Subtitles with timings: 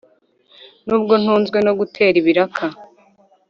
[0.85, 2.65] Nubwo ntunzwe no gutera ibiraka